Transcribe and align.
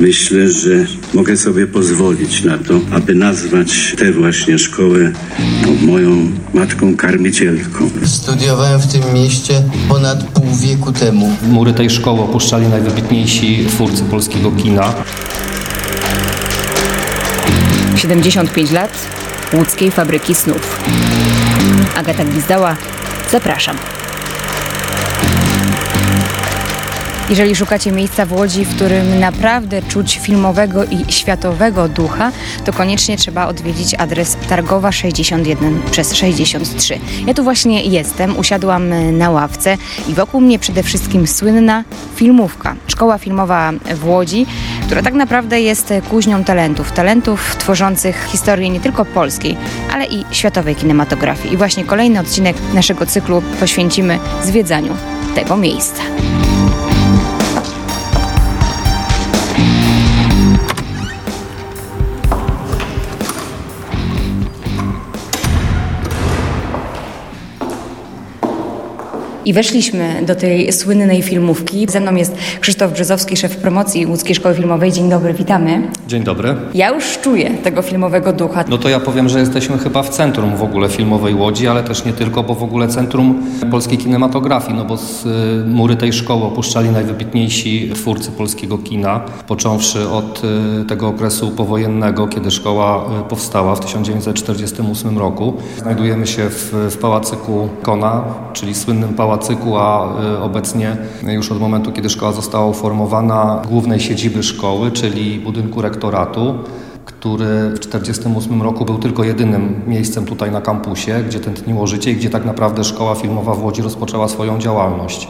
Myślę, 0.00 0.48
że 0.48 0.86
mogę 1.14 1.36
sobie 1.36 1.66
pozwolić 1.66 2.44
na 2.44 2.58
to, 2.58 2.80
aby 2.92 3.14
nazwać 3.14 3.94
tę 3.98 4.12
właśnie 4.12 4.58
szkołę 4.58 5.12
no, 5.62 5.92
moją 5.92 6.30
matką 6.54 6.96
karmicielką. 6.96 7.90
Studiowałem 8.04 8.80
w 8.80 8.92
tym 8.92 9.14
mieście 9.14 9.62
ponad 9.88 10.24
pół 10.24 10.46
wieku 10.56 10.92
temu. 10.92 11.36
Mury 11.42 11.72
tej 11.72 11.90
szkoły 11.90 12.20
opuszczali 12.20 12.66
najwybitniejsi 12.66 13.66
twórcy 13.68 14.02
polskiego 14.02 14.52
kina. 14.52 14.94
75 17.96 18.70
lat 18.70 18.90
łódzkiej 19.52 19.90
fabryki 19.90 20.34
snów. 20.34 20.80
Agata 21.96 22.24
Gwizdała, 22.24 22.76
zapraszam. 23.32 23.76
Jeżeli 27.30 27.56
szukacie 27.56 27.92
miejsca 27.92 28.26
w 28.26 28.32
Łodzi, 28.32 28.64
w 28.64 28.76
którym 28.76 29.20
naprawdę 29.20 29.82
czuć 29.82 30.18
filmowego 30.22 30.84
i 30.84 31.12
światowego 31.12 31.88
ducha, 31.88 32.32
to 32.64 32.72
koniecznie 32.72 33.16
trzeba 33.16 33.46
odwiedzić 33.46 33.94
adres 33.94 34.36
Targowa 34.48 34.92
61 34.92 35.82
przez 35.90 36.14
63. 36.14 36.98
Ja 37.26 37.34
tu 37.34 37.44
właśnie 37.44 37.82
jestem, 37.82 38.36
usiadłam 38.36 39.16
na 39.18 39.30
ławce 39.30 39.76
i 40.08 40.14
wokół 40.14 40.40
mnie 40.40 40.58
przede 40.58 40.82
wszystkim 40.82 41.26
słynna 41.26 41.84
filmówka. 42.16 42.76
Szkoła 42.86 43.18
filmowa 43.18 43.72
w 43.94 44.08
Łodzi, 44.08 44.46
która 44.86 45.02
tak 45.02 45.14
naprawdę 45.14 45.60
jest 45.60 45.92
kuźnią 46.10 46.44
talentów. 46.44 46.92
Talentów 46.92 47.56
tworzących 47.58 48.26
historię 48.28 48.70
nie 48.70 48.80
tylko 48.80 49.04
polskiej, 49.04 49.56
ale 49.92 50.06
i 50.06 50.24
światowej 50.30 50.74
kinematografii. 50.74 51.54
I 51.54 51.56
właśnie 51.56 51.84
kolejny 51.84 52.20
odcinek 52.20 52.56
naszego 52.74 53.06
cyklu 53.06 53.42
poświęcimy 53.60 54.18
zwiedzaniu 54.44 54.96
tego 55.34 55.56
miejsca. 55.56 56.02
I 69.46 69.52
weszliśmy 69.52 70.22
do 70.26 70.34
tej 70.34 70.72
słynnej 70.72 71.22
filmówki. 71.22 71.86
Ze 71.88 72.00
mną 72.00 72.14
jest 72.14 72.36
Krzysztof 72.60 72.92
Brzezowski, 72.92 73.36
szef 73.36 73.56
promocji 73.56 74.06
Łódzkiej 74.06 74.34
Szkoły 74.34 74.54
Filmowej. 74.54 74.92
Dzień 74.92 75.10
dobry, 75.10 75.34
witamy. 75.34 75.82
Dzień 76.08 76.24
dobry. 76.24 76.54
Ja 76.74 76.90
już 76.90 77.18
czuję 77.18 77.50
tego 77.50 77.82
filmowego 77.82 78.32
ducha. 78.32 78.64
No 78.68 78.78
to 78.78 78.88
ja 78.88 79.00
powiem, 79.00 79.28
że 79.28 79.40
jesteśmy 79.40 79.78
chyba 79.78 80.02
w 80.02 80.08
centrum 80.08 80.56
w 80.56 80.62
ogóle 80.62 80.88
filmowej 80.88 81.34
Łodzi, 81.34 81.68
ale 81.68 81.82
też 81.82 82.04
nie 82.04 82.12
tylko, 82.12 82.42
bo 82.42 82.54
w 82.54 82.62
ogóle 82.62 82.88
centrum 82.88 83.42
polskiej 83.70 83.98
kinematografii, 83.98 84.74
no 84.74 84.84
bo 84.84 84.96
z 84.96 85.26
y, 85.26 85.28
mury 85.66 85.96
tej 85.96 86.12
szkoły 86.12 86.44
opuszczali 86.44 86.90
najwybitniejsi 86.90 87.90
twórcy 87.94 88.30
polskiego 88.30 88.78
kina, 88.78 89.20
począwszy 89.46 90.08
od 90.08 90.42
y, 90.82 90.84
tego 90.84 91.08
okresu 91.08 91.50
powojennego, 91.50 92.28
kiedy 92.28 92.50
szkoła 92.50 93.04
y, 93.20 93.28
powstała 93.28 93.74
w 93.74 93.80
1948 93.80 95.18
roku. 95.18 95.54
Znajdujemy 95.78 96.26
się 96.26 96.50
w, 96.50 96.74
w 96.90 96.98
Pałacyku 96.98 97.68
Kona, 97.82 98.24
czyli 98.52 98.74
słynnym 98.74 99.14
pałacu 99.14 99.35
pałacyku, 99.36 99.76
a 99.76 100.14
y, 100.34 100.38
obecnie 100.38 100.96
już 101.22 101.52
od 101.52 101.60
momentu, 101.60 101.92
kiedy 101.92 102.10
szkoła 102.10 102.32
została 102.32 102.66
uformowana, 102.66 103.62
głównej 103.68 104.00
siedziby 104.00 104.42
szkoły, 104.42 104.90
czyli 104.90 105.38
budynku 105.38 105.82
rektoratu 105.82 106.54
który 107.04 107.70
w 107.70 107.78
1948 107.78 108.62
roku 108.62 108.84
był 108.84 108.98
tylko 108.98 109.24
jedynym 109.24 109.82
miejscem 109.86 110.26
tutaj 110.26 110.50
na 110.50 110.60
kampusie, 110.60 111.12
gdzie 111.26 111.40
tętniło 111.40 111.86
życie 111.86 112.10
i 112.10 112.16
gdzie 112.16 112.30
tak 112.30 112.44
naprawdę 112.44 112.84
szkoła 112.84 113.14
filmowa 113.14 113.54
w 113.54 113.64
Łodzi 113.64 113.82
rozpoczęła 113.82 114.28
swoją 114.28 114.58
działalność. 114.58 115.28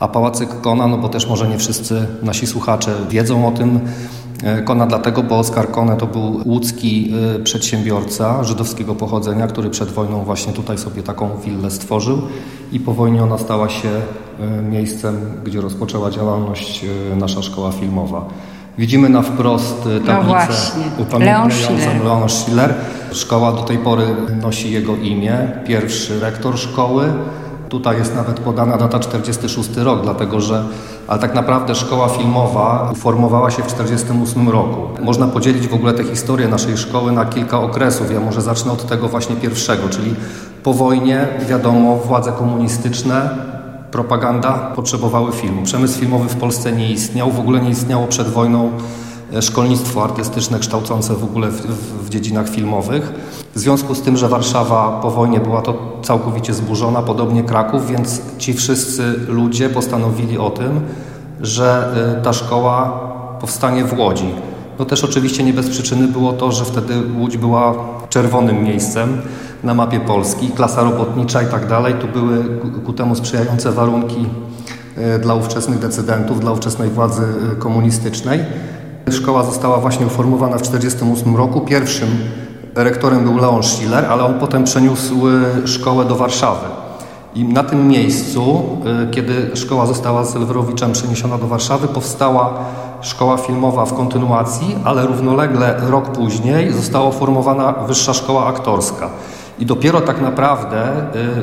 A 0.00 0.08
Pałacyk 0.08 0.60
Kona, 0.60 0.86
no 0.86 0.98
bo 0.98 1.08
też 1.08 1.28
może 1.28 1.48
nie 1.48 1.58
wszyscy 1.58 2.06
nasi 2.22 2.46
słuchacze 2.46 2.94
wiedzą 3.10 3.48
o 3.48 3.50
tym, 3.50 3.80
Kona 4.64 4.86
dlatego, 4.86 5.22
bo 5.22 5.38
Oskar 5.38 5.70
Kone 5.70 5.96
to 5.96 6.06
był 6.06 6.40
łódzki 6.44 7.12
e, 7.36 7.38
przedsiębiorca 7.38 8.44
żydowskiego 8.44 8.94
pochodzenia, 8.94 9.46
który 9.46 9.70
przed 9.70 9.88
wojną 9.88 10.24
właśnie 10.24 10.52
tutaj 10.52 10.78
sobie 10.78 11.02
taką 11.02 11.30
willę 11.44 11.70
stworzył 11.70 12.22
i 12.72 12.80
po 12.80 12.94
wojnie 12.94 13.22
ona 13.22 13.38
stała 13.38 13.68
się 13.68 13.88
e, 13.88 14.62
miejscem, 14.62 15.16
gdzie 15.44 15.60
rozpoczęła 15.60 16.10
działalność 16.10 16.84
nasza 17.16 17.42
szkoła 17.42 17.72
filmowa. 17.72 18.24
Widzimy 18.78 19.08
na 19.08 19.22
wprost 19.22 19.88
tablicę 20.06 20.48
no 20.98 21.02
upamiętniającą 21.02 22.04
Leon 22.04 22.28
Schiller. 22.28 22.74
Szkoła 23.12 23.52
do 23.52 23.62
tej 23.62 23.78
pory 23.78 24.04
nosi 24.42 24.72
jego 24.72 24.96
imię. 24.96 25.48
Pierwszy 25.66 26.20
rektor 26.20 26.58
szkoły. 26.58 27.12
Tutaj 27.68 27.98
jest 27.98 28.14
nawet 28.14 28.40
podana 28.40 28.76
data 28.76 28.98
46 28.98 29.76
rok, 29.76 30.02
dlatego 30.02 30.40
że 30.40 30.64
ale 31.08 31.20
tak 31.20 31.34
naprawdę 31.34 31.74
szkoła 31.74 32.08
filmowa 32.08 32.92
formowała 32.96 33.50
się 33.50 33.62
w 33.62 33.66
1948 33.66 34.48
roku. 34.48 35.02
Można 35.02 35.26
podzielić 35.26 35.68
w 35.68 35.74
ogóle 35.74 35.94
tę 35.94 36.04
historię 36.04 36.48
naszej 36.48 36.76
szkoły 36.76 37.12
na 37.12 37.24
kilka 37.24 37.60
okresów. 37.60 38.12
Ja 38.12 38.20
może 38.20 38.40
zacznę 38.42 38.72
od 38.72 38.86
tego 38.86 39.08
właśnie 39.08 39.36
pierwszego, 39.36 39.88
czyli 39.88 40.14
po 40.62 40.74
wojnie, 40.74 41.28
wiadomo, 41.48 41.96
władze 41.96 42.32
komunistyczne, 42.32 43.30
propaganda 43.90 44.52
potrzebowały 44.52 45.32
filmu. 45.32 45.62
Przemysł 45.62 46.00
filmowy 46.00 46.28
w 46.28 46.36
Polsce 46.36 46.72
nie 46.72 46.92
istniał, 46.92 47.30
w 47.30 47.40
ogóle 47.40 47.60
nie 47.60 47.70
istniało 47.70 48.06
przed 48.06 48.28
wojną 48.28 48.70
szkolnictwo 49.40 50.04
artystyczne 50.04 50.58
kształcące 50.58 51.14
w 51.14 51.24
ogóle 51.24 51.48
w, 51.50 51.60
w, 52.06 52.08
dziedzinach 52.08 52.48
filmowych. 52.48 53.12
W 53.54 53.58
związku 53.58 53.94
z 53.94 54.02
tym, 54.02 54.16
że 54.16 54.28
Warszawa 54.28 55.00
po 55.02 55.10
wojnie 55.10 55.40
była 55.40 55.62
to 55.62 55.98
całkowicie 56.02 56.54
zburzona, 56.54 57.02
podobnie 57.02 57.42
Kraków, 57.42 57.86
więc 57.86 58.20
ci 58.38 58.54
wszyscy 58.54 59.14
ludzie 59.28 59.68
postanowili 59.68 60.38
o 60.38 60.50
tym, 60.50 60.80
że 61.40 61.94
y, 62.20 62.22
ta 62.24 62.32
szkoła 62.32 63.00
powstanie 63.40 63.84
w 63.84 63.98
Łodzi. 63.98 64.30
No 64.78 64.84
też 64.84 65.04
oczywiście 65.04 65.44
nie 65.44 65.52
bez 65.52 65.68
przyczyny 65.68 66.08
było 66.08 66.32
to, 66.32 66.52
że 66.52 66.64
wtedy 66.64 66.94
Łódź 67.18 67.36
była 67.36 67.74
czerwonym 68.08 68.64
miejscem 68.64 69.20
na 69.64 69.74
mapie 69.74 70.00
Polski, 70.00 70.48
klasa 70.48 70.82
robotnicza 70.82 71.42
i 71.42 71.46
tak 71.46 71.68
dalej. 71.68 71.94
Tu 71.94 72.08
były 72.08 72.44
ku 72.86 72.92
temu 72.92 73.14
sprzyjające 73.14 73.72
warunki 73.72 74.26
y, 75.16 75.18
dla 75.18 75.34
ówczesnych 75.34 75.78
decydentów, 75.78 76.40
dla 76.40 76.52
ówczesnej 76.52 76.90
władzy 76.90 77.22
y, 77.52 77.56
komunistycznej. 77.56 78.40
Szkoła 79.12 79.44
została 79.44 79.78
właśnie 79.78 80.06
uformowana 80.06 80.58
w 80.58 80.62
1948 80.62 81.36
roku. 81.36 81.60
Pierwszym 81.60 82.08
rektorem 82.74 83.24
był 83.24 83.36
Leon 83.36 83.62
Schiller, 83.62 84.04
ale 84.04 84.24
on 84.24 84.34
potem 84.34 84.64
przeniósł 84.64 85.14
szkołę 85.64 86.04
do 86.04 86.16
Warszawy. 86.16 86.66
I 87.34 87.44
na 87.44 87.64
tym 87.64 87.88
miejscu, 87.88 88.62
y, 89.04 89.10
kiedy 89.10 89.50
szkoła 89.54 89.86
została 89.86 90.24
z 90.24 90.36
Elwerowiczem 90.36 90.92
przeniesiona 90.92 91.38
do 91.38 91.46
Warszawy, 91.46 91.88
powstała 91.88 92.54
szkoła 93.00 93.36
filmowa 93.36 93.84
w 93.84 93.94
kontynuacji, 93.94 94.76
ale 94.84 95.06
równolegle 95.06 95.80
rok 95.88 96.08
później 96.08 96.72
została 96.72 97.10
formowana 97.10 97.72
Wyższa 97.72 98.14
Szkoła 98.14 98.46
Aktorska. 98.46 99.10
I 99.60 99.66
dopiero 99.66 100.00
tak 100.00 100.20
naprawdę 100.20 100.86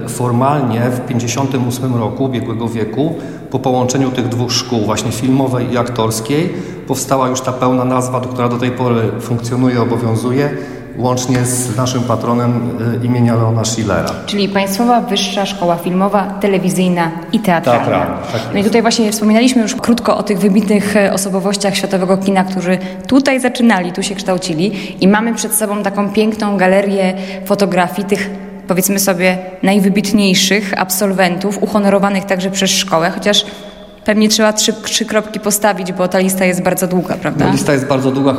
y, 0.06 0.10
formalnie 0.10 0.80
w 0.80 1.00
1958 1.00 1.96
roku 1.96 2.24
ubiegłego 2.24 2.68
wieku, 2.68 3.16
po 3.52 3.60
połączeniu 3.60 4.12
tych 4.12 4.28
dwóch 4.28 4.52
szkół, 4.52 4.80
właśnie 4.80 5.12
filmowej 5.12 5.74
i 5.74 5.78
aktorskiej, 5.78 6.54
powstała 6.88 7.28
już 7.28 7.42
ta 7.42 7.52
pełna 7.52 7.86
nazwa, 7.86 8.22
która 8.22 8.50
do 8.50 8.58
tej 8.58 8.72
pory 8.72 9.12
funkcjonuje, 9.20 9.82
obowiązuje 9.82 10.58
łącznie 10.98 11.46
z 11.46 11.78
naszym 11.78 12.04
patronem 12.04 12.78
y, 13.02 13.06
imienia 13.06 13.36
Leona 13.36 13.66
Schillera. 13.66 14.10
Czyli 14.26 14.50
Państwowa 14.50 15.02
Wyższa 15.02 15.46
Szkoła 15.46 15.76
Filmowa, 15.76 16.38
Telewizyjna 16.42 17.12
i 17.34 17.40
Teatralna. 17.40 17.86
Teatralna 17.86 18.18
tak 18.32 18.42
no 18.54 18.60
i 18.60 18.64
tutaj 18.64 18.82
właśnie 18.82 19.12
wspominaliśmy 19.12 19.62
już 19.62 19.76
krótko 19.76 20.18
o 20.18 20.24
tych 20.24 20.40
wybitnych 20.40 20.96
e, 20.96 21.14
osobowościach 21.14 21.76
światowego 21.76 22.18
kina, 22.18 22.44
którzy 22.44 22.78
tutaj 23.08 23.40
zaczynali, 23.40 23.92
tu 23.92 24.04
się 24.04 24.16
kształcili 24.16 24.72
i 25.04 25.08
mamy 25.08 25.34
przed 25.34 25.56
sobą 25.56 25.84
taką 25.84 26.10
piękną 26.10 26.58
galerię 26.58 27.14
fotografii 27.46 28.08
tych 28.08 28.30
powiedzmy 28.68 29.00
sobie 29.00 29.38
najwybitniejszych 29.64 30.74
absolwentów, 30.78 31.64
uhonorowanych 31.64 32.26
także 32.26 32.52
przez 32.52 32.72
szkołę, 32.72 33.12
chociaż 33.12 33.46
pewnie 34.06 34.30
trzeba 34.30 34.54
trzy, 34.54 34.74
trzy 34.74 35.06
kropki 35.06 35.40
postawić, 35.40 35.94
bo 35.94 36.08
ta 36.08 36.20
lista 36.20 36.46
jest 36.46 36.64
bardzo 36.64 36.88
długa, 36.88 37.16
prawda? 37.16 37.52
Lista 37.52 37.74
jest 37.74 37.88
bardzo 37.88 38.12
długa. 38.12 38.36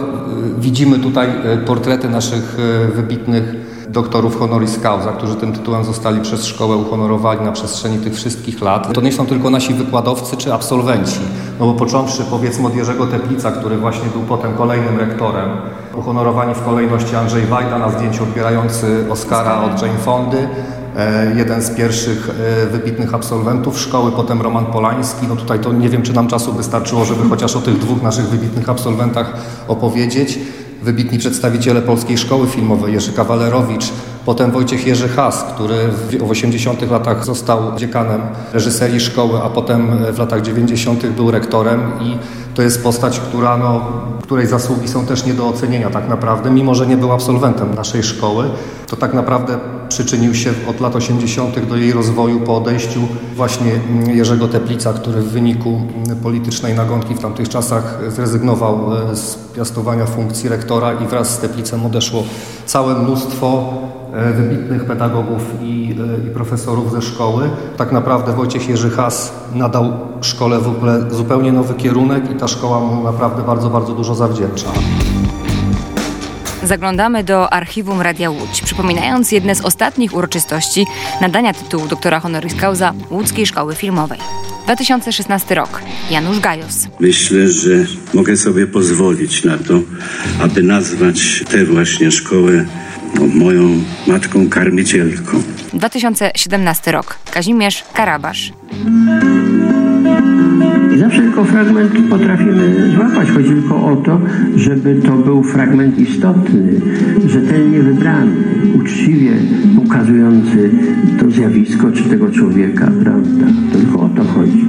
Widzimy 0.59 0.99
tutaj 0.99 1.29
e, 1.29 1.57
portrety 1.57 2.09
naszych 2.09 2.57
e, 2.85 2.89
wybitnych 2.93 3.55
doktorów 3.89 4.39
honoris 4.39 4.79
causa, 4.79 5.13
którzy 5.13 5.35
tym 5.35 5.53
tytułem 5.53 5.85
zostali 5.85 6.21
przez 6.21 6.45
szkołę 6.45 6.77
uhonorowani 6.77 7.45
na 7.45 7.53
przestrzeni 7.53 7.99
tych 7.99 8.15
wszystkich 8.15 8.61
lat. 8.61 8.93
To 8.93 9.01
nie 9.01 9.13
są 9.13 9.27
tylko 9.27 9.51
nasi 9.51 9.75
wykładowcy 9.75 10.37
czy 10.37 10.55
absolwenci, 10.55 11.21
no 11.61 11.67
bo 11.67 11.73
począwszy 11.75 12.25
powiedzmy 12.31 12.67
od 12.67 12.77
Jerzego 12.77 13.07
Teplica, 13.07 13.53
który 13.53 13.77
właśnie 13.77 14.11
był 14.11 14.23
potem 14.23 14.55
kolejnym 14.55 14.99
rektorem, 14.99 15.49
uhonorowani 15.95 16.55
w 16.55 16.65
kolejności 16.65 17.17
Andrzej 17.17 17.47
Wajda 17.47 17.79
na 17.79 17.91
zdjęciu 17.91 18.23
odbierający 18.23 19.07
Oscara 19.11 19.63
od 19.63 19.83
Jane 19.83 19.99
Fondy, 19.99 20.49
jeden 21.37 21.63
z 21.63 21.71
pierwszych 21.71 22.31
e, 22.31 22.67
wybitnych 22.67 23.15
absolwentów 23.15 23.81
szkoły, 23.81 24.13
potem 24.13 24.43
Roman 24.43 24.67
Polański. 24.67 25.27
No 25.29 25.37
tutaj 25.37 25.59
to 25.59 25.73
nie 25.73 25.89
wiem, 25.89 26.03
czy 26.03 26.13
nam 26.13 26.29
czasu 26.29 26.53
wystarczyło, 26.53 27.05
żeby 27.05 27.29
chociaż 27.29 27.57
o 27.57 27.61
tych 27.61 27.79
dwóch 27.79 28.03
naszych 28.03 28.29
wybitnych 28.29 28.69
absolwentach 28.69 29.33
opowiedzieć. 29.69 30.39
Wybitni 30.83 31.19
przedstawiciele 31.19 31.83
Polskiej 31.83 32.19
Szkoły 32.19 32.47
Filmowej, 32.47 32.93
Jerzy 32.93 33.13
Kawalerowicz, 33.13 33.93
Potem 34.27 34.51
Wojciech 34.51 34.87
Jerzy 34.87 35.09
Has, 35.09 35.45
który 35.55 35.89
w 36.19 36.31
80 36.31 36.91
latach 36.91 37.25
został 37.25 37.77
dziekanem 37.77 38.21
reżyserii 38.53 39.01
szkoły, 39.01 39.41
a 39.43 39.51
potem 39.51 40.05
w 40.13 40.19
latach 40.19 40.43
90 40.43 41.07
był 41.07 41.31
rektorem 41.31 41.81
i 42.03 42.19
to 42.55 42.63
jest 42.63 42.83
postać, 42.83 43.21
która, 43.21 43.57
no, 43.57 43.81
której 44.23 44.47
zasługi 44.47 44.89
są 44.89 45.07
też 45.07 45.27
nie 45.27 45.35
do 45.35 45.49
ocenienia 45.49 45.91
tak 45.91 46.09
naprawdę, 46.09 46.51
mimo 46.51 46.75
że 46.75 46.87
nie 46.87 46.97
był 46.97 47.13
absolwentem 47.13 47.75
naszej 47.75 48.03
szkoły, 48.03 48.51
to 48.87 48.97
tak 48.97 49.15
naprawdę 49.15 49.59
przyczynił 49.89 50.35
się 50.35 50.51
od 50.71 50.81
lat 50.81 50.97
80. 50.97 51.69
do 51.69 51.77
jej 51.77 51.93
rozwoju 51.93 52.41
po 52.41 52.57
odejściu 52.57 53.01
właśnie 53.37 53.73
Jerzego 54.07 54.49
Teplica, 54.49 54.93
który 54.93 55.21
w 55.21 55.29
wyniku 55.29 55.81
politycznej 56.23 56.75
nagonki 56.75 57.15
w 57.15 57.19
tamtych 57.19 57.49
czasach 57.49 57.99
zrezygnował 58.09 58.97
e, 58.97 59.17
z 59.17 59.35
piastowania 59.57 60.07
funkcji 60.07 60.49
rektora 60.49 60.93
i 60.93 61.07
wraz 61.07 61.35
z 61.35 61.39
Teplicem 61.39 61.87
odeszło 61.87 62.25
całe 62.67 62.95
mnóstwo 62.95 63.75
e, 64.13 64.33
wybitnych 64.33 64.85
pedagogów 64.85 65.43
i, 65.63 65.97
e, 66.25 66.29
i 66.29 66.31
profesorów 66.31 66.93
ze 66.93 67.03
szkoły. 67.03 67.51
Tak 67.77 67.93
naprawdę 67.93 68.33
Wojciech 68.33 68.69
Jerzy 68.69 68.91
Has 68.91 69.33
nadał 69.55 69.93
szkole 70.21 70.59
w 70.59 70.69
ogóle 70.69 71.11
zupełnie 71.11 71.53
nowy 71.53 71.75
kierunek 71.75 72.31
i 72.31 72.35
ta 72.35 72.49
szkoła 72.49 72.81
mu 72.81 73.05
naprawdę 73.05 73.43
bardzo, 73.43 73.71
bardzo 73.71 73.93
dużo 73.93 74.15
zawdzięcza. 74.15 74.69
Zaglądamy 76.67 77.25
do 77.25 77.53
archiwum 77.53 78.01
Radia 78.01 78.31
Łódź, 78.31 78.63
przypominając 78.63 79.33
jedne 79.33 79.55
z 79.55 79.61
ostatnich 79.61 80.15
uroczystości 80.15 80.87
nadania 81.21 81.55
tytułu 81.55 81.89
doktora 81.89 82.21
honoris 82.21 82.55
causa 82.55 82.95
Łódzkiej 83.11 83.47
Szkoły 83.47 83.75
Filmowej. 83.75 84.19
2016 84.65 85.55
rok. 85.55 85.83
Janusz 86.11 86.41
Gajos. 86.41 86.89
Myślę, 87.01 87.49
że 87.49 87.71
mogę 88.15 88.37
sobie 88.37 88.67
pozwolić 88.67 89.45
na 89.45 89.59
to, 89.59 89.81
aby 90.41 90.63
nazwać 90.63 91.45
tę 91.51 91.65
właśnie 91.65 92.11
szkołę 92.11 92.65
no, 93.15 93.27
moją 93.27 93.83
matką 94.07 94.49
karmicielką. 94.49 95.43
2017 95.73 96.93
rok. 96.93 97.19
Kazimierz 97.33 97.85
Karabasz. 97.95 98.53
Tylko 101.37 101.53
fragment 101.53 101.93
potrafimy 102.11 102.93
złapać. 102.95 103.31
Chodzi 103.31 103.49
tylko 103.49 103.87
o 103.87 103.97
to, 103.97 104.21
żeby 104.57 104.95
to 104.95 105.13
był 105.13 105.43
fragment 105.43 105.99
istotny, 105.99 106.81
rzetelnie 107.27 107.83
wybrany, 107.83 108.33
uczciwie 108.75 109.33
ukazujący 109.85 110.71
to 111.21 111.31
zjawisko 111.31 111.93
czy 111.93 112.03
tego 112.03 112.31
człowieka, 112.31 112.91
prawda? 113.03 113.47
To 113.73 113.79
tylko 113.79 114.01
o 114.01 114.09
to 114.09 114.25
chodzi. 114.25 114.69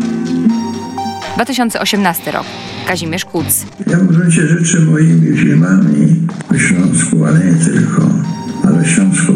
2018 1.36 2.32
rok. 2.32 2.44
Kazimierz 2.88 3.26
Kuc. 3.26 3.66
Ja 3.88 3.98
w 3.98 4.08
gruncie 4.08 4.48
rzeczy 4.48 4.82
moimi 4.82 5.38
filmami 5.38 6.28
o 6.52 6.58
Śląsku, 6.58 7.26
ale 7.26 7.40
nie 7.40 7.66
tylko, 7.66 8.10
ale 8.68 8.82
o 8.82 8.84
Śląsku 8.84 9.34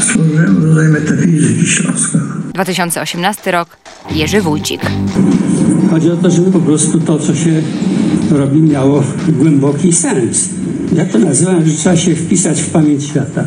stworzyłem 0.00 0.64
rodzaj 0.64 0.88
metafizyki 0.88 1.66
Śląska. 1.66 2.18
2018 2.54 3.50
rok. 3.50 3.68
Jerzy 4.10 4.40
Wójcik. 4.40 4.80
Chodzi 5.90 6.10
o 6.10 6.16
to, 6.16 6.30
żeby 6.30 6.50
po 6.52 6.60
prostu 6.60 7.00
to, 7.00 7.18
co 7.18 7.34
się 7.34 7.62
robi, 8.30 8.62
miało 8.62 9.02
głęboki 9.28 9.92
sens. 9.92 10.48
Ja 10.92 11.06
to 11.06 11.18
nazywam, 11.18 11.66
że 11.66 11.76
trzeba 11.76 11.96
się 11.96 12.14
wpisać 12.14 12.60
w 12.60 12.70
pamięć 12.70 13.04
świata. 13.04 13.44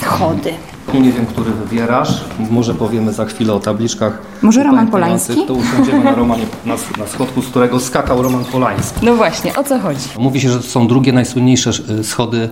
Schody. 0.00 0.50
Nie 0.94 1.12
wiem, 1.12 1.26
który 1.26 1.50
wybierasz. 1.50 2.24
Może 2.50 2.74
powiemy 2.74 3.12
za 3.12 3.24
chwilę 3.24 3.52
o 3.52 3.60
tabliczkach. 3.60 4.22
Może 4.42 4.62
Roman. 4.62 4.86
Polański? 4.90 5.46
To 5.46 5.54
usiądziemy 5.54 6.04
na, 6.04 6.14
Romanie, 6.14 6.44
na, 6.66 6.74
na 6.98 7.06
schodku, 7.06 7.42
z 7.42 7.46
którego 7.46 7.80
skakał 7.80 8.22
Roman 8.22 8.44
Polański. 8.44 9.06
No 9.06 9.14
właśnie, 9.14 9.56
o 9.56 9.64
co 9.64 9.78
chodzi? 9.80 10.08
Mówi 10.18 10.40
się, 10.40 10.50
że 10.50 10.56
to 10.56 10.62
są 10.62 10.88
drugie 10.88 11.12
najsłynniejsze 11.12 11.70
e, 12.00 12.04
schody 12.04 12.48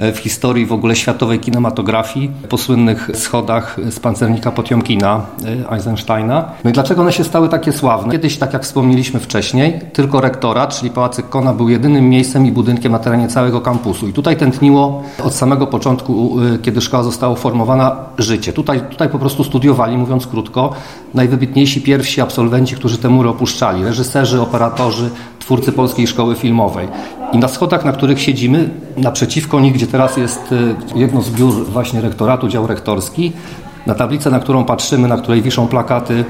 w 0.00 0.18
historii 0.18 0.66
w 0.66 0.72
ogóle 0.72 0.96
światowej 0.96 1.38
kinematografii, 1.38 2.30
po 2.48 2.58
słynnych 2.58 3.10
schodach 3.14 3.76
z 3.90 4.00
pancernika 4.00 4.52
Potiomkina 4.52 5.20
e, 5.44 5.72
Eisensteina. 5.72 6.44
No 6.64 6.70
i 6.70 6.72
dlaczego 6.72 7.02
one 7.02 7.12
się 7.12 7.24
stały 7.24 7.48
takie 7.48 7.72
sławne? 7.72 8.12
Kiedyś, 8.12 8.36
tak 8.36 8.52
jak 8.52 8.62
wspomnieliśmy 8.62 9.20
wcześniej, 9.20 9.80
tylko 9.92 10.20
rektorat, 10.20 10.78
czyli 10.78 10.90
Pałacyk 10.90 11.28
Kona 11.28 11.52
był 11.52 11.68
jedynym 11.68 12.08
miejscem 12.08 12.46
i 12.46 12.52
budynkiem 12.52 12.92
na 12.92 12.98
terenie 12.98 13.28
całego 13.28 13.60
kampusu. 13.60 14.08
I 14.08 14.12
tutaj 14.12 14.36
tętniło 14.36 15.02
od 15.24 15.34
samego 15.34 15.66
początku, 15.66 16.36
kiedy 16.62 16.80
szkoła 16.80 17.02
została 17.02 17.32
uformowana, 17.32 17.96
życie. 18.18 18.52
Tutaj, 18.52 18.80
tutaj 18.80 19.08
po 19.08 19.18
prostu 19.18 19.44
studiowali, 19.44 19.96
mówiąc 19.96 20.26
krótko, 20.26 20.72
najwybitniejsi 21.14 21.80
pierwsi 21.80 22.20
absolwenci, 22.20 22.76
którzy 22.76 22.98
te 22.98 23.08
mury 23.08 23.28
opuszczali. 23.28 23.84
Reżyserzy, 23.84 24.40
operatorzy, 24.40 25.10
twórcy 25.38 25.72
Polskiej 25.72 26.06
Szkoły 26.06 26.34
Filmowej. 26.34 26.88
I 27.32 27.38
na 27.38 27.48
schodach, 27.48 27.84
na 27.84 27.92
których 27.92 28.20
siedzimy, 28.20 28.70
naprzeciwko 28.96 29.60
nich, 29.60 29.74
gdzie 29.74 29.86
teraz 29.86 30.16
jest 30.16 30.54
jedno 30.94 31.22
z 31.22 31.30
biur 31.30 31.66
właśnie 31.66 32.00
rektoratu, 32.00 32.48
dział 32.48 32.66
rektorski, 32.66 33.32
na 33.86 33.94
tablicę, 33.94 34.30
na 34.30 34.40
którą 34.40 34.64
patrzymy, 34.64 35.08
na 35.08 35.16
której 35.16 35.42
wiszą 35.42 35.68
plakaty, 35.68 36.24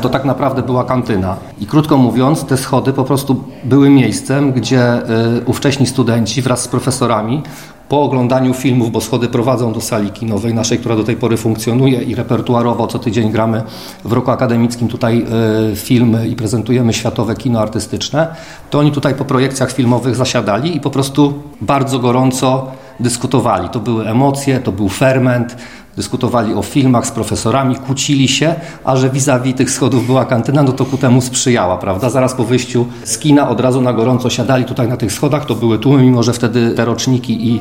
to 0.00 0.08
tak 0.08 0.24
naprawdę 0.24 0.62
była 0.62 0.84
kantyna. 0.84 1.36
I 1.60 1.66
krótko 1.66 1.96
mówiąc, 1.98 2.44
te 2.44 2.56
schody 2.56 2.92
po 2.92 3.04
prostu 3.04 3.44
były 3.64 3.90
miejscem, 3.90 4.52
gdzie 4.52 5.02
ówcześni 5.46 5.86
studenci 5.86 6.42
wraz 6.42 6.62
z 6.62 6.68
profesorami 6.68 7.42
po 7.88 8.02
oglądaniu 8.02 8.54
filmów, 8.54 8.90
bo 8.90 9.00
schody 9.00 9.28
prowadzą 9.28 9.72
do 9.72 9.80
sali 9.80 10.10
kinowej 10.10 10.54
naszej, 10.54 10.78
która 10.78 10.96
do 10.96 11.04
tej 11.04 11.16
pory 11.16 11.36
funkcjonuje 11.36 12.02
i 12.02 12.14
repertuarowo 12.14 12.86
co 12.86 12.98
tydzień 12.98 13.30
gramy 13.30 13.62
w 14.04 14.12
roku 14.12 14.30
akademickim 14.30 14.88
tutaj 14.88 15.26
y, 15.72 15.76
filmy 15.76 16.28
i 16.28 16.36
prezentujemy 16.36 16.92
światowe 16.92 17.34
kino 17.34 17.60
artystyczne, 17.60 18.28
to 18.70 18.78
oni 18.78 18.92
tutaj 18.92 19.14
po 19.14 19.24
projekcjach 19.24 19.72
filmowych 19.72 20.16
zasiadali 20.16 20.76
i 20.76 20.80
po 20.80 20.90
prostu 20.90 21.34
bardzo 21.60 21.98
gorąco 21.98 22.66
dyskutowali. 23.00 23.68
To 23.68 23.80
były 23.80 24.08
emocje, 24.08 24.60
to 24.60 24.72
był 24.72 24.88
ferment, 24.88 25.56
dyskutowali 25.96 26.54
o 26.54 26.62
filmach 26.62 27.06
z 27.06 27.10
profesorami, 27.10 27.76
kłócili 27.76 28.28
się, 28.28 28.54
a 28.84 28.96
że 28.96 29.10
vis-a-vis 29.10 29.54
tych 29.54 29.70
schodów 29.70 30.06
była 30.06 30.24
kantyna, 30.24 30.62
no 30.62 30.72
to 30.72 30.84
ku 30.84 30.96
temu 30.96 31.20
sprzyjała, 31.20 31.76
prawda? 31.76 32.10
Zaraz 32.10 32.34
po 32.34 32.44
wyjściu 32.44 32.86
z 33.04 33.18
kina 33.18 33.48
od 33.48 33.60
razu 33.60 33.80
na 33.80 33.92
gorąco 33.92 34.30
siadali 34.30 34.64
tutaj 34.64 34.88
na 34.88 34.96
tych 34.96 35.12
schodach, 35.12 35.46
to 35.46 35.54
były 35.54 35.78
tłumy, 35.78 36.02
mimo 36.02 36.22
że 36.22 36.32
wtedy 36.32 36.70
te 36.70 36.84
roczniki 36.84 37.48
i, 37.48 37.58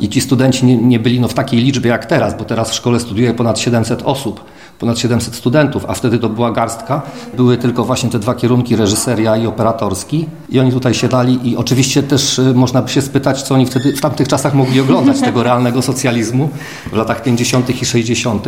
i 0.00 0.08
ci 0.08 0.20
studenci 0.20 0.66
nie, 0.66 0.76
nie 0.76 0.98
byli 0.98 1.20
no, 1.20 1.28
w 1.28 1.34
takiej 1.34 1.60
liczbie 1.60 1.90
jak 1.90 2.06
teraz, 2.06 2.38
bo 2.38 2.44
teraz 2.44 2.70
w 2.70 2.74
szkole 2.74 3.00
studiuje 3.00 3.34
ponad 3.34 3.58
700 3.58 4.02
osób 4.02 4.44
ponad 4.78 4.98
700 4.98 5.34
studentów, 5.34 5.84
a 5.88 5.94
wtedy 5.94 6.18
to 6.18 6.28
była 6.28 6.52
garstka. 6.52 7.02
Były 7.36 7.56
tylko 7.56 7.84
właśnie 7.84 8.10
te 8.10 8.18
dwa 8.18 8.34
kierunki, 8.34 8.76
reżyseria 8.76 9.36
i 9.36 9.46
operatorski. 9.46 10.26
I 10.48 10.60
oni 10.60 10.72
tutaj 10.72 10.94
siadali 10.94 11.50
i 11.50 11.56
oczywiście 11.56 12.02
też 12.02 12.38
y, 12.38 12.54
można 12.54 12.82
by 12.82 12.88
się 12.88 13.02
spytać, 13.02 13.42
co 13.42 13.54
oni 13.54 13.66
wtedy 13.66 13.96
w 13.96 14.00
tamtych 14.00 14.28
czasach 14.28 14.54
mogli 14.54 14.80
oglądać 14.80 15.20
tego 15.20 15.42
realnego 15.48 15.82
socjalizmu 15.82 16.48
w 16.92 16.96
latach 16.96 17.22
50. 17.22 17.82
i 17.82 17.86
60., 17.86 18.46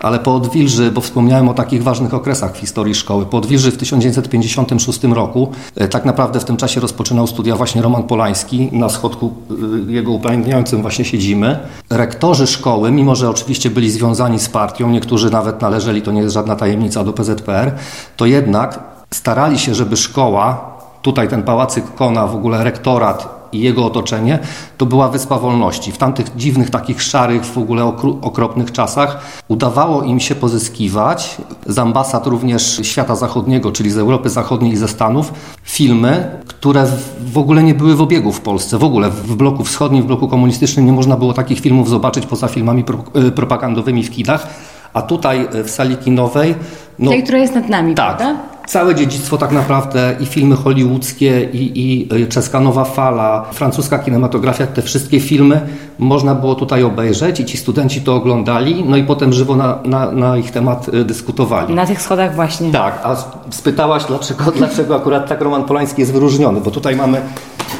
ale 0.00 0.18
po 0.18 0.34
Odwilży, 0.34 0.90
bo 0.90 1.00
wspomniałem 1.00 1.48
o 1.48 1.54
takich 1.54 1.82
ważnych 1.82 2.14
okresach 2.14 2.54
w 2.54 2.58
historii 2.58 2.94
szkoły, 2.94 3.26
po 3.26 3.36
Odwilży 3.38 3.70
w 3.70 3.76
1956 3.76 5.04
roku, 5.04 5.52
y, 5.80 5.88
tak 5.88 6.04
naprawdę 6.04 6.40
w 6.40 6.44
tym 6.44 6.56
czasie 6.56 6.80
rozpoczynał 6.80 7.26
studia 7.26 7.56
właśnie 7.56 7.82
Roman 7.82 8.02
Polański, 8.02 8.68
na 8.72 8.88
schodku 8.88 9.32
y, 9.88 9.92
jego 9.92 10.12
upamiętniającym 10.12 10.82
właśnie 10.82 11.04
siedzimy. 11.04 11.58
Rektorzy 11.90 12.46
szkoły, 12.46 12.90
mimo 12.90 13.16
że 13.16 13.30
oczywiście 13.30 13.70
byli 13.70 13.90
związani 13.90 14.38
z 14.38 14.48
partią, 14.48 14.90
niektórzy 14.90 15.30
nawet 15.30 15.61
należeli, 15.62 16.02
to 16.02 16.12
nie 16.12 16.20
jest 16.20 16.34
żadna 16.34 16.56
tajemnica, 16.56 17.04
do 17.04 17.12
PZPR, 17.12 17.72
to 18.16 18.26
jednak 18.26 18.78
starali 19.14 19.58
się, 19.58 19.74
żeby 19.74 19.96
szkoła, 19.96 20.72
tutaj 21.02 21.28
ten 21.28 21.42
pałacyk 21.42 21.94
Kona, 21.94 22.26
w 22.26 22.34
ogóle 22.34 22.64
rektorat 22.64 23.42
i 23.52 23.60
jego 23.60 23.86
otoczenie, 23.86 24.38
to 24.78 24.86
była 24.86 25.08
wyspa 25.08 25.38
wolności. 25.38 25.92
W 25.92 25.98
tamtych 25.98 26.36
dziwnych, 26.36 26.70
takich 26.70 27.02
szarych, 27.02 27.44
w 27.44 27.58
ogóle 27.58 27.84
okropnych 28.22 28.72
czasach 28.72 29.20
udawało 29.48 30.02
im 30.02 30.20
się 30.20 30.34
pozyskiwać 30.34 31.36
z 31.66 31.78
ambasad 31.78 32.26
również 32.26 32.80
świata 32.82 33.16
zachodniego, 33.16 33.72
czyli 33.72 33.90
z 33.90 33.98
Europy 33.98 34.30
Zachodniej 34.30 34.72
i 34.72 34.76
ze 34.76 34.88
Stanów, 34.88 35.32
filmy, 35.62 36.40
które 36.46 36.86
w 37.32 37.38
ogóle 37.38 37.62
nie 37.62 37.74
były 37.74 37.96
w 37.96 38.00
obiegu 38.00 38.32
w 38.32 38.40
Polsce. 38.40 38.78
W 38.78 38.84
ogóle 38.84 39.10
w 39.10 39.34
bloku 39.36 39.64
wschodnim, 39.64 40.02
w 40.02 40.06
bloku 40.06 40.28
komunistycznym 40.28 40.86
nie 40.86 40.92
można 40.92 41.16
było 41.16 41.32
takich 41.32 41.60
filmów 41.60 41.88
zobaczyć 41.88 42.26
poza 42.26 42.48
filmami 42.48 42.84
propagandowymi 43.34 44.04
w 44.04 44.10
kinach. 44.10 44.46
A 44.94 45.02
tutaj 45.02 45.48
w 45.64 45.70
sali 45.70 45.96
kinowej. 45.96 46.54
No, 46.98 47.10
Tej, 47.10 47.22
która 47.22 47.38
jest 47.38 47.54
nad 47.54 47.68
nami, 47.68 47.94
tak, 47.94 48.16
prawda? 48.16 48.40
Całe 48.66 48.94
dziedzictwo 48.94 49.38
tak 49.38 49.52
naprawdę 49.52 50.16
i 50.20 50.26
filmy 50.26 50.56
hollywoodzkie, 50.56 51.48
i, 51.52 51.80
i 51.80 52.26
czeska 52.28 52.60
nowa 52.60 52.84
fala, 52.84 53.44
francuska 53.52 53.98
kinematografia, 53.98 54.66
te 54.66 54.82
wszystkie 54.82 55.20
filmy 55.20 55.60
można 55.98 56.34
było 56.34 56.54
tutaj 56.54 56.84
obejrzeć 56.84 57.40
i 57.40 57.44
ci 57.44 57.56
studenci 57.56 58.00
to 58.00 58.14
oglądali, 58.14 58.84
no 58.84 58.96
i 58.96 59.04
potem 59.04 59.32
żywo 59.32 59.56
na, 59.56 59.78
na, 59.84 60.12
na 60.12 60.36
ich 60.36 60.50
temat 60.50 60.90
dyskutowali. 61.04 61.74
Na 61.74 61.86
tych 61.86 62.02
schodach 62.02 62.34
właśnie. 62.34 62.72
Tak, 62.72 63.00
a 63.04 63.16
spytałaś, 63.50 64.04
dlaczego, 64.04 64.44
dlaczego 64.58 64.96
akurat 64.96 65.28
tak 65.28 65.40
Roman 65.40 65.64
Polański 65.64 66.00
jest 66.00 66.12
wyróżniony, 66.12 66.60
bo 66.60 66.70
tutaj 66.70 66.96
mamy 66.96 67.20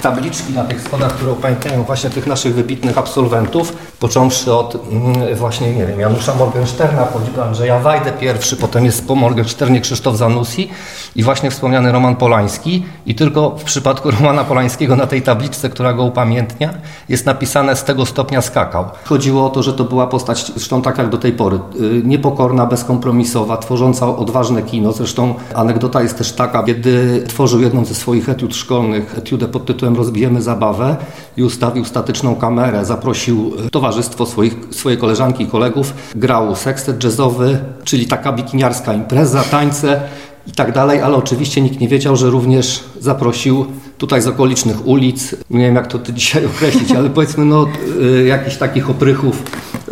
tabliczki 0.02 0.52
na 0.52 0.64
tych 0.64 0.82
schodach, 0.82 1.12
które 1.12 1.32
upamiętniają 1.32 1.82
właśnie 1.82 2.10
tych 2.10 2.26
naszych 2.26 2.54
wybitnych 2.54 2.98
absolwentów, 2.98 3.76
począwszy 4.00 4.54
od 4.54 4.74
mm, 4.74 5.36
właśnie, 5.36 5.74
nie 5.74 5.86
wiem, 5.86 6.00
Janusza 6.00 6.34
Morgensterna, 6.34 7.04
choćby 7.12 7.42
Andrzeja 7.42 7.78
Wajdę 7.78 8.12
pierwszy, 8.12 8.56
potem 8.56 8.84
jest 8.84 9.06
po 9.06 9.14
Morgensternie 9.14 9.80
Krzysztof 9.80 10.16
Zanussi 10.16 10.70
i 11.16 11.22
właśnie 11.22 11.50
wspomniany 11.50 11.92
Roman 11.92 12.16
Polański 12.16 12.84
i 13.06 13.14
tylko 13.14 13.50
w 13.50 13.64
przypadku 13.64 14.10
Romana 14.20 14.44
Polańskiego 14.44 14.96
na 14.96 15.06
tej 15.06 15.22
tabliczce, 15.22 15.68
która 15.68 15.92
go 15.92 16.02
upamiętnia, 16.02 16.70
jest 17.08 17.26
napisane 17.26 17.76
z 17.76 17.84
tego 17.84 18.06
stopnia 18.06 18.42
skakał. 18.42 18.84
Chodziło 19.04 19.46
o 19.46 19.50
to, 19.50 19.62
że 19.62 19.72
to 19.72 19.84
była 19.84 20.06
postać, 20.06 20.52
zresztą 20.56 20.82
tak 20.82 20.98
jak 20.98 21.08
do 21.08 21.18
tej 21.18 21.32
pory, 21.32 21.58
y, 21.80 22.02
niepokorna, 22.04 22.66
bezkompromisowa, 22.66 23.56
tworząca 23.56 24.16
odważne 24.16 24.62
kino. 24.62 24.92
Zresztą 24.92 25.34
anegdota 25.54 26.02
jest 26.02 26.18
też 26.18 26.32
taka, 26.32 26.62
kiedy 26.62 27.24
tworzył 27.28 27.60
jedną 27.60 27.84
ze 27.84 27.94
swoich 27.94 28.28
etiud 28.28 28.56
szkolnych, 28.56 29.18
etiudę 29.18 29.48
pod 29.48 29.66
tytułem 29.66 29.91
Rozbijemy 29.96 30.42
zabawę 30.42 30.96
i 31.36 31.42
ustawił 31.42 31.84
statyczną 31.84 32.36
kamerę, 32.36 32.84
zaprosił 32.84 33.52
y, 33.66 33.70
towarzystwo 33.70 34.26
swoich, 34.26 34.56
swojej 34.70 34.98
koleżanki 34.98 35.44
i 35.44 35.46
kolegów, 35.46 35.94
grał 36.14 36.56
sekstet 36.56 37.04
jazzowy, 37.04 37.58
czyli 37.84 38.06
taka 38.06 38.32
bikiniarska 38.32 38.94
impreza, 38.94 39.42
tańce, 39.42 40.00
i 40.46 40.52
tak 40.52 40.72
dalej, 40.72 41.00
ale 41.00 41.16
oczywiście 41.16 41.60
nikt 41.60 41.80
nie 41.80 41.88
wiedział, 41.88 42.16
że 42.16 42.30
również 42.30 42.84
zaprosił 43.00 43.66
tutaj 43.98 44.22
z 44.22 44.26
okolicznych 44.26 44.86
ulic, 44.86 45.34
nie 45.50 45.64
wiem 45.64 45.74
jak 45.74 45.86
to 45.86 45.98
dzisiaj 46.12 46.46
określić, 46.56 46.92
ale 46.92 47.10
powiedzmy 47.10 47.44
no, 47.44 47.66
y, 48.02 48.26
jakichś 48.26 48.56
takich 48.56 48.90
oprychów, 48.90 49.42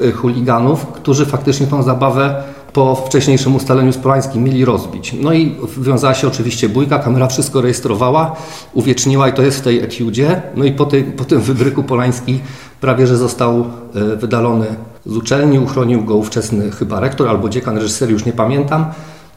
y, 0.02 0.12
chuliganów, 0.12 0.87
którzy 0.87 1.26
faktycznie 1.26 1.66
tą 1.66 1.83
zabawę 1.83 2.42
po 2.73 2.95
wcześniejszym 2.95 3.57
ustaleniu 3.57 3.93
z 3.93 3.97
Polańskim 3.97 4.45
mieli 4.45 4.65
rozbić. 4.65 5.15
No 5.21 5.33
i 5.33 5.57
wiązała 5.79 6.15
się 6.15 6.29
oczywiście 6.29 6.69
bójka, 6.69 6.99
kamera 6.99 7.27
wszystko 7.27 7.61
rejestrowała, 7.61 8.37
uwieczniła 8.73 9.29
i 9.29 9.33
to 9.33 9.43
jest 9.43 9.59
w 9.59 9.62
tej 9.62 9.81
etiudzie. 9.81 10.43
No 10.57 10.65
i 10.65 10.73
po, 10.73 10.85
tej, 10.85 11.05
po 11.05 11.25
tym 11.25 11.41
wybryku 11.41 11.83
Polański 11.83 12.41
prawie 12.81 13.07
że 13.07 13.17
został 13.17 13.61
y, 13.97 14.17
wydalony 14.17 14.67
z 15.07 15.17
uczelni, 15.17 15.59
uchronił 15.59 16.05
go 16.05 16.17
ówczesny 16.17 16.71
chyba 16.71 17.00
rektor 17.00 17.29
albo 17.29 17.49
dziekan, 17.49 17.77
reżyser, 17.77 18.11
już 18.11 18.25
nie 18.25 18.33
pamiętam. 18.33 18.85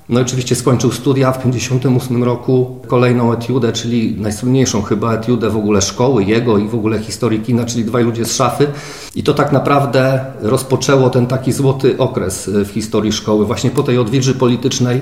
No 0.09 0.21
oczywiście 0.21 0.55
skończył 0.55 0.91
studia 0.91 1.31
w 1.31 1.37
1958 1.37 2.23
roku, 2.23 2.79
kolejną 2.87 3.33
etiudę, 3.33 3.71
czyli 3.71 4.15
najsłynniejszą 4.21 4.81
chyba 4.81 5.13
etiudę 5.13 5.49
w 5.49 5.57
ogóle 5.57 5.81
szkoły, 5.81 6.23
jego 6.23 6.57
i 6.57 6.67
w 6.67 6.75
ogóle 6.75 6.99
historii 6.99 7.39
kina, 7.39 7.65
czyli 7.65 7.85
Dwaj 7.85 8.03
ludzie 8.03 8.25
z 8.25 8.35
szafy. 8.35 8.67
I 9.15 9.23
to 9.23 9.33
tak 9.33 9.51
naprawdę 9.51 10.25
rozpoczęło 10.41 11.09
ten 11.09 11.27
taki 11.27 11.51
złoty 11.51 11.97
okres 11.97 12.49
w 12.53 12.67
historii 12.67 13.11
szkoły, 13.11 13.45
właśnie 13.45 13.69
po 13.69 13.83
tej 13.83 13.97
odwilży 13.97 14.35
politycznej 14.35 15.01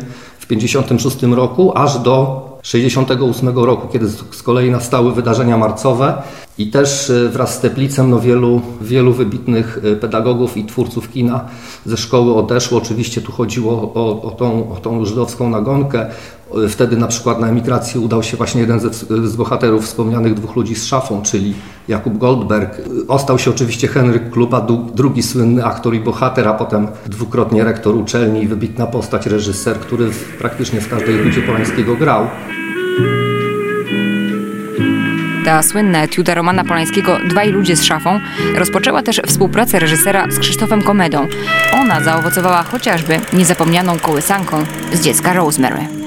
1956 0.59 1.35
roku, 1.35 1.77
aż 1.77 1.99
do 1.99 2.51
1968 2.61 3.59
roku, 3.59 3.87
kiedy 3.87 4.07
z 4.07 4.43
kolei 4.43 4.71
nastały 4.71 5.13
wydarzenia 5.13 5.57
marcowe 5.57 6.21
i 6.57 6.67
też 6.67 7.09
e, 7.09 7.29
wraz 7.29 7.55
z 7.55 7.59
Teplicem 7.59 8.09
no 8.09 8.19
wielu, 8.19 8.61
wielu 8.81 9.13
wybitnych 9.13 9.79
e, 9.83 9.95
pedagogów 9.95 10.57
i 10.57 10.65
twórców 10.65 11.11
kina 11.11 11.45
ze 11.85 11.97
szkoły 11.97 12.35
odeszło. 12.35 12.77
Oczywiście 12.77 13.21
tu 13.21 13.31
chodziło 13.31 13.91
o, 13.93 14.21
o, 14.21 14.31
tą, 14.31 14.71
o 14.71 14.75
tą 14.75 15.05
żydowską 15.05 15.49
nagonkę. 15.49 16.09
E, 16.65 16.67
Wtedy 16.67 16.97
na 16.97 17.07
przykład 17.07 17.39
na 17.39 17.47
emigracji 17.47 17.99
udał 17.99 18.23
się 18.23 18.37
właśnie 18.37 18.61
jeden 18.61 18.79
z, 18.79 19.07
z 19.25 19.35
bohaterów 19.35 19.85
wspomnianych 19.85 20.33
dwóch 20.33 20.55
ludzi 20.55 20.75
z 20.75 20.85
szafą, 20.85 21.21
czyli 21.21 21.53
Jakub 21.87 22.17
Goldberg. 22.17 22.81
Ostał 23.07 23.39
się 23.39 23.51
oczywiście 23.51 23.87
Henryk 23.87 24.29
Kluba, 24.29 24.67
drugi 24.93 25.23
słynny 25.23 25.65
aktor 25.65 25.95
i 25.95 25.99
bohater, 25.99 26.47
a 26.47 26.53
potem 26.53 26.87
dwukrotnie 27.05 27.63
rektor 27.63 27.95
uczelni 27.95 28.43
i 28.43 28.47
wybitna 28.47 28.87
postać, 28.87 29.25
reżyser, 29.25 29.79
który 29.79 30.09
praktycznie 30.39 30.81
w 30.81 30.89
każdej 30.89 31.15
ludzie 31.15 31.41
Polańskiego 31.41 31.95
grał. 31.95 32.27
Ta 35.45 35.63
słynna 35.63 36.03
etiuda 36.03 36.33
Romana 36.33 36.63
Polańskiego 36.63 37.17
Dwaj 37.29 37.51
ludzie 37.51 37.75
z 37.75 37.83
szafą 37.83 38.19
rozpoczęła 38.55 39.03
też 39.03 39.21
współpracę 39.27 39.79
reżysera 39.79 40.31
z 40.31 40.39
Krzysztofem 40.39 40.81
Komedą. 40.81 41.27
Ona 41.73 42.03
zaowocowała 42.03 42.63
chociażby 42.63 43.19
niezapomnianą 43.33 43.99
kołysanką 43.99 44.65
z 44.93 45.01
dziecka 45.01 45.33
Rosemary. 45.33 46.00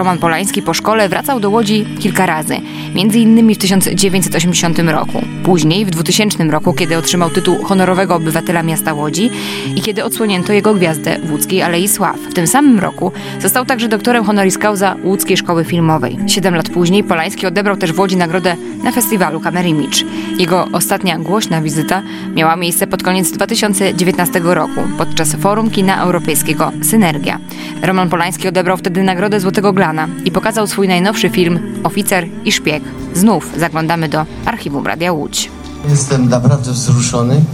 Roman 0.00 0.18
Polański 0.18 0.62
po 0.62 0.74
szkole 0.74 1.08
wracał 1.08 1.40
do 1.40 1.50
Łodzi 1.50 1.86
kilka 1.98 2.26
razy, 2.26 2.60
między 2.94 3.18
innymi 3.18 3.54
w 3.54 3.58
1980 3.58 4.78
roku. 4.78 5.22
Później 5.50 5.86
w 5.86 5.90
2000 5.90 6.44
roku, 6.44 6.72
kiedy 6.72 6.96
otrzymał 6.96 7.30
tytuł 7.30 7.62
honorowego 7.62 8.14
obywatela 8.14 8.62
miasta 8.62 8.94
Łodzi 8.94 9.30
i 9.76 9.80
kiedy 9.80 10.04
odsłonięto 10.04 10.52
jego 10.52 10.74
gwiazdę 10.74 11.18
w 11.24 11.32
Łódzkiej 11.32 11.62
Alei 11.62 11.88
Sław. 11.88 12.16
W 12.16 12.34
tym 12.34 12.46
samym 12.46 12.78
roku 12.78 13.12
został 13.40 13.64
także 13.64 13.88
doktorem 13.88 14.24
honoris 14.24 14.58
causa 14.58 14.96
Łódzkiej 15.04 15.36
Szkoły 15.36 15.64
Filmowej. 15.64 16.18
Siedem 16.26 16.54
lat 16.54 16.68
później 16.68 17.04
Polański 17.04 17.46
odebrał 17.46 17.76
też 17.76 17.92
w 17.92 17.98
Łodzi 17.98 18.16
nagrodę 18.16 18.56
na 18.84 18.92
festiwalu 18.92 19.40
Kamerimicz. 19.40 20.04
Jego 20.38 20.68
ostatnia 20.72 21.18
głośna 21.18 21.62
wizyta 21.62 22.02
miała 22.34 22.56
miejsce 22.56 22.86
pod 22.86 23.02
koniec 23.02 23.32
2019 23.32 24.40
roku 24.44 24.80
podczas 24.98 25.34
Forum 25.34 25.70
Kina 25.70 26.02
Europejskiego 26.02 26.72
Synergia. 26.82 27.38
Roman 27.82 28.08
Polański 28.08 28.48
odebrał 28.48 28.76
wtedy 28.76 29.02
nagrodę 29.02 29.40
Złotego 29.40 29.72
Glana 29.72 30.08
i 30.24 30.30
pokazał 30.30 30.66
swój 30.66 30.88
najnowszy 30.88 31.28
film 31.28 31.80
Oficer 31.84 32.26
i 32.44 32.52
Szpieg. 32.52 32.82
Znów 33.14 33.50
zaglądamy 33.58 34.08
do 34.08 34.26
archiwum 34.44 34.86
Radia 34.86 35.12
Łódź. 35.12 35.50
Jestem 35.88 36.28
naprawdę 36.28 36.72
wzruszony, 36.72 37.44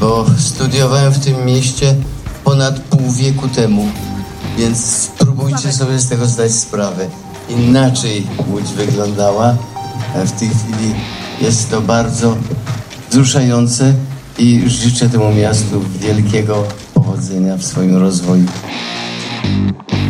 bo 0.00 0.26
studiowałem 0.38 1.12
w 1.12 1.24
tym 1.24 1.44
mieście 1.46 1.94
ponad 2.44 2.80
pół 2.80 3.12
wieku 3.12 3.48
temu, 3.48 3.88
więc 4.58 4.84
spróbujcie 4.86 5.72
sobie 5.72 5.98
z 5.98 6.08
tego 6.08 6.26
zdać 6.26 6.52
sprawę. 6.52 7.06
Inaczej 7.48 8.26
Łódź 8.50 8.72
wyglądała, 8.72 9.56
a 10.14 10.26
w 10.26 10.32
tej 10.32 10.48
chwili 10.48 10.94
jest 11.40 11.70
to 11.70 11.80
bardzo 11.80 12.36
wzruszające 13.10 13.94
i 14.38 14.62
życzę 14.66 15.08
temu 15.08 15.34
miastu 15.34 15.82
wielkiego 16.00 16.64
powodzenia 16.94 17.56
w 17.56 17.64
swoim 17.64 17.96
rozwoju. 17.96 18.46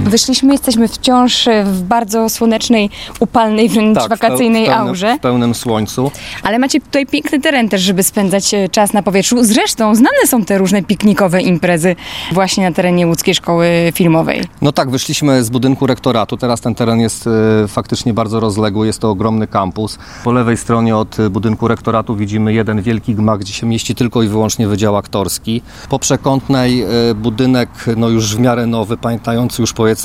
Wyszliśmy, 0.08 0.52
jesteśmy 0.52 0.88
wciąż 0.88 1.48
w 1.64 1.82
bardzo 1.82 2.28
słonecznej, 2.28 2.90
upalnej, 3.20 3.68
wręcz 3.68 3.98
Tak, 3.98 4.08
wakacyjnej 4.08 4.64
w 4.64 4.68
pełnym, 4.68 4.88
aurze. 4.88 5.16
W 5.18 5.20
pełnym 5.20 5.54
słońcu. 5.54 6.10
Ale 6.42 6.58
macie 6.58 6.80
tutaj 6.80 7.06
piękny 7.06 7.40
teren 7.40 7.68
też, 7.68 7.80
żeby 7.82 8.02
spędzać 8.02 8.54
e, 8.54 8.68
czas 8.68 8.92
na 8.92 9.02
powietrzu. 9.02 9.44
Zresztą 9.44 9.94
znane 9.94 10.26
są 10.26 10.44
te 10.44 10.58
różne 10.58 10.82
piknikowe 10.82 11.42
imprezy 11.42 11.96
właśnie 12.32 12.64
na 12.64 12.72
terenie 12.72 13.06
Łódzkiej 13.06 13.34
Szkoły 13.34 13.68
Filmowej. 13.94 14.44
No 14.62 14.72
tak, 14.72 14.90
wyszliśmy 14.90 15.44
z 15.44 15.50
budynku 15.50 15.86
rektoratu. 15.86 16.36
Teraz 16.36 16.60
ten 16.60 16.74
teren 16.74 17.00
jest 17.00 17.26
e, 17.26 17.30
faktycznie 17.68 18.14
bardzo 18.14 18.40
rozległy. 18.40 18.86
Jest 18.86 18.98
to 18.98 19.10
ogromny 19.10 19.46
kampus. 19.46 19.98
Po 20.24 20.32
lewej 20.32 20.56
stronie 20.56 20.96
od 20.96 21.20
e, 21.20 21.30
budynku 21.30 21.68
rektoratu 21.68 22.16
widzimy 22.16 22.52
jeden 22.52 22.82
wielki 22.82 23.14
gmach, 23.14 23.38
gdzie 23.38 23.52
się 23.52 23.66
mieści 23.66 23.94
tylko 23.94 24.22
i 24.22 24.28
wyłącznie 24.28 24.68
wydział 24.68 24.96
aktorski. 24.96 25.62
Po 25.88 25.98
przekątnej 25.98 26.82
e, 26.82 26.86
budynek, 27.14 27.68
no 27.96 28.08
już 28.08 28.36
w 28.36 28.38
miarę 28.38 28.66
nowy, 28.66 28.96
pamiętający 28.96 29.62
już 29.62 29.72
powiedzmy 29.72 29.97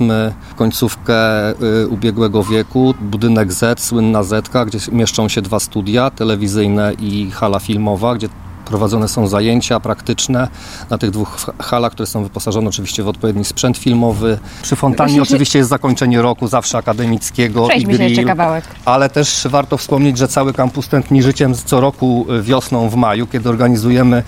końcówkę 0.55 1.49
e, 1.49 1.87
ubiegłego 1.87 2.43
wieku. 2.43 2.93
Budynek 3.01 3.53
Z, 3.53 3.79
słynna 3.79 4.23
Zetka, 4.23 4.65
gdzie 4.65 4.79
mieszczą 4.91 5.29
się 5.29 5.41
dwa 5.41 5.59
studia 5.59 6.09
telewizyjne 6.09 6.93
i 6.99 7.31
hala 7.31 7.59
filmowa, 7.59 8.15
gdzie 8.15 8.29
prowadzone 8.65 9.07
są 9.07 9.27
zajęcia 9.27 9.79
praktyczne 9.79 10.47
na 10.89 10.97
tych 10.97 11.11
dwóch 11.11 11.37
halach, 11.59 11.91
które 11.91 12.07
są 12.07 12.23
wyposażone 12.23 12.69
oczywiście 12.69 13.03
w 13.03 13.07
odpowiedni 13.07 13.45
sprzęt 13.45 13.77
filmowy. 13.77 14.39
Przy 14.61 14.75
fontannie 14.75 15.21
oczywiście 15.21 15.59
jest 15.59 15.69
zakończenie 15.69 16.21
roku, 16.21 16.47
zawsze 16.47 16.77
akademickiego 16.77 17.65
i 17.65 17.69
Przejdźmy 17.69 17.93
się 17.93 17.97
grill. 17.97 18.09
jeszcze 18.09 18.25
kawałek. 18.25 18.65
Ale 18.85 19.09
też 19.09 19.47
warto 19.49 19.77
wspomnieć, 19.77 20.17
że 20.17 20.27
cały 20.27 20.53
kampus 20.53 20.87
tętni 20.87 21.23
życiem 21.23 21.55
co 21.65 21.79
roku 21.81 22.25
e, 22.29 22.41
wiosną 22.41 22.89
w 22.89 22.95
maju, 22.95 23.27
kiedy 23.27 23.49
organizujemy 23.49 24.23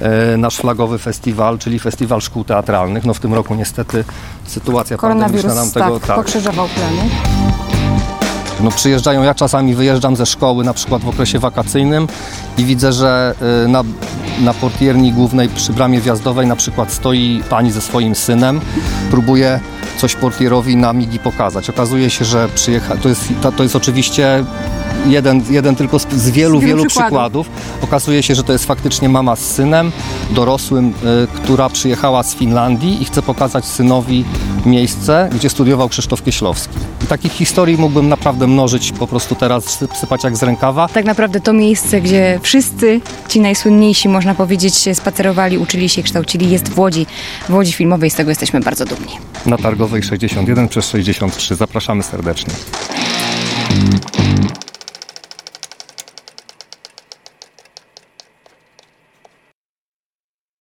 e, 0.00 0.36
nasz 0.36 0.56
flagowy 0.56 0.98
festiwal, 0.98 1.58
czyli 1.58 1.78
Festiwal 1.78 2.20
Szkół 2.20 2.44
Teatralnych. 2.44 3.04
No 3.04 3.14
w 3.14 3.20
tym 3.20 3.34
roku 3.34 3.54
niestety 3.54 4.04
sytuacja 4.46 4.96
Koronawirus 4.96 5.42
pandemiczna 5.42 5.82
nam 5.82 5.96
tego 5.96 6.06
tak, 6.06 6.16
pokrzyżował 6.16 6.68
plany. 6.68 7.29
No 8.62 8.70
przyjeżdżają, 8.70 9.22
ja 9.22 9.34
czasami 9.34 9.74
wyjeżdżam 9.74 10.16
ze 10.16 10.26
szkoły, 10.26 10.64
na 10.64 10.74
przykład 10.74 11.02
w 11.02 11.08
okresie 11.08 11.38
wakacyjnym 11.38 12.08
i 12.58 12.64
widzę, 12.64 12.92
że 12.92 13.34
y, 13.64 13.68
na, 13.68 13.84
na 14.40 14.54
portierni 14.54 15.12
głównej 15.12 15.48
przy 15.48 15.72
bramie 15.72 16.00
wjazdowej 16.00 16.46
na 16.46 16.56
przykład 16.56 16.92
stoi 16.92 17.42
pani 17.50 17.72
ze 17.72 17.80
swoim 17.80 18.14
synem, 18.14 18.60
próbuje 19.10 19.60
coś 19.98 20.14
portierowi 20.14 20.76
na 20.76 20.92
migi 20.92 21.18
pokazać. 21.18 21.70
Okazuje 21.70 22.10
się, 22.10 22.24
że 22.24 22.48
przyjecha... 22.54 22.96
to, 22.96 23.08
jest, 23.08 23.28
to, 23.56 23.62
jest 23.62 23.76
oczywiście 23.76 24.44
jeden, 25.06 25.42
jeden 25.50 25.76
tylko 25.76 25.98
z, 25.98 26.08
z 26.12 26.30
wielu, 26.30 26.58
Z 26.58 26.62
wielu 26.62 26.76
wielu 26.76 26.84
przykładów. 26.84 27.46
przykładów. 27.46 27.84
Okazuje 27.84 28.22
się, 28.22 28.34
że 28.34 28.44
to 28.44 28.52
jest 28.52 28.66
faktycznie 28.66 29.08
mama 29.08 29.36
z 29.36 29.40
synem 29.40 29.92
dorosłym, 30.30 30.88
y, 30.88 30.92
która 31.36 31.68
przyjechała 31.68 32.22
z 32.22 32.34
Finlandii 32.34 33.02
i 33.02 33.04
chce 33.04 33.22
pokazać 33.22 33.64
synowi 33.64 34.24
miejsce, 34.66 35.30
gdzie 35.34 35.50
studiował 35.50 35.88
Krzysztof 35.88 36.22
Kieślowski. 36.22 36.74
I 37.04 37.06
takich 37.06 37.32
historii 37.32 37.76
mógłbym 37.76 38.08
naprawdę 38.08 38.46
mnożyć 38.46 38.92
po 38.92 39.06
prostu 39.06 39.34
teraz, 39.34 39.64
syp- 39.82 39.96
sypać 39.96 40.24
jak 40.24 40.36
z 40.36 40.42
rękawa. 40.42 40.88
Tak 40.88 41.04
naprawdę 41.04 41.40
to 41.40 41.52
miejsce, 41.52 42.00
gdzie 42.00 42.38
wszyscy 42.42 43.00
ci 43.28 43.40
najsłynniejsi, 43.40 44.08
można 44.08 44.34
powiedzieć, 44.34 44.74
spacerowali, 44.94 45.58
uczyli 45.58 45.88
się, 45.88 46.02
kształcili, 46.02 46.50
jest 46.50 46.68
w 46.68 46.78
Łodzi, 46.78 47.06
w 47.48 47.54
Łodzi 47.54 47.72
Filmowej. 47.72 48.10
Z 48.10 48.14
tego 48.14 48.30
jesteśmy 48.30 48.60
bardzo 48.60 48.84
dumni. 48.84 49.12
Na 49.46 49.58
Targowej 49.58 50.02
61 50.02 50.68
przez 50.68 50.88
63. 50.88 51.54
Zapraszamy 51.54 52.02
serdecznie. 52.02 52.54